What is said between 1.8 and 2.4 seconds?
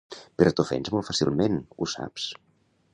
ho saps?